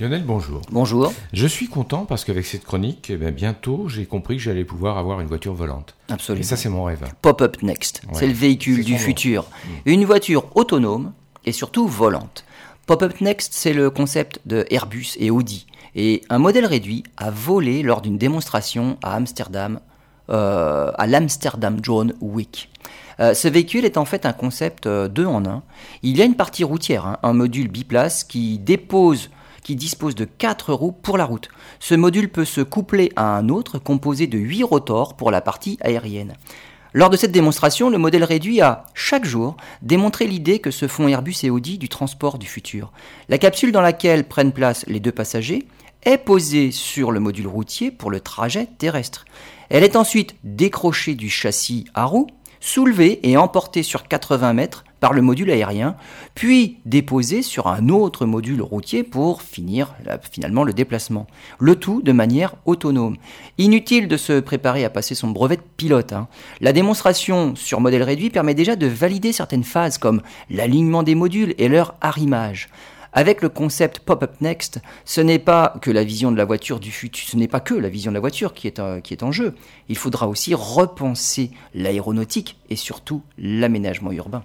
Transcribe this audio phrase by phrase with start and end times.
[0.00, 0.62] Lionel, bonjour.
[0.70, 1.12] Bonjour.
[1.34, 4.96] Je suis content parce qu'avec cette chronique, eh bien, bientôt, j'ai compris que j'allais pouvoir
[4.96, 5.94] avoir une voiture volante.
[6.08, 6.40] Absolument.
[6.40, 7.04] Et ça, c'est mon rêve.
[7.20, 8.14] Pop-up Next, Ouais.
[8.14, 8.98] c'est le véhicule du nom.
[8.98, 9.44] futur.
[9.84, 11.12] Une voiture autonome
[11.44, 12.44] et surtout volante.
[12.86, 15.66] Pop-up Next, c'est le concept de Airbus et Audi.
[15.94, 19.80] Et un modèle réduit a volé lors d'une démonstration à Amsterdam,
[20.30, 22.70] euh, à l'Amsterdam Drone Week.
[23.20, 25.62] Euh, ce véhicule est en fait un concept euh, deux en un.
[26.02, 29.28] Il y a une partie routière, hein, un module biplace qui dépose
[29.62, 31.48] qui dispose de 4 roues pour la route.
[31.78, 35.78] Ce module peut se coupler à un autre composé de 8 rotors pour la partie
[35.80, 36.34] aérienne.
[36.92, 41.06] Lors de cette démonstration, le modèle réduit a, chaque jour, démontré l'idée que se font
[41.06, 42.90] Airbus et Audi du transport du futur.
[43.28, 45.68] La capsule dans laquelle prennent place les deux passagers
[46.02, 49.24] est posée sur le module routier pour le trajet terrestre.
[49.68, 52.26] Elle est ensuite décrochée du châssis à roues,
[52.60, 55.96] soulevée et emportée sur 80 mètres par le module aérien,
[56.34, 59.94] puis déposée sur un autre module routier pour finir
[60.30, 61.26] finalement le déplacement.
[61.58, 63.16] Le tout de manière autonome.
[63.56, 66.12] Inutile de se préparer à passer son brevet de pilote.
[66.12, 66.28] hein.
[66.60, 71.54] La démonstration sur modèle réduit permet déjà de valider certaines phases comme l'alignement des modules
[71.56, 72.68] et leur arrimage.
[73.12, 76.92] Avec le concept Pop-up Next, ce n'est pas que la vision de la voiture du
[76.92, 79.32] futur, ce n'est pas que la vision de la voiture qui est, qui est en
[79.32, 79.54] jeu.
[79.88, 84.44] Il faudra aussi repenser l'aéronautique et surtout l'aménagement urbain.